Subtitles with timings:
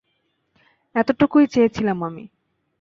[0.95, 2.23] এতটুকুই চেয়েছিলাম আমি।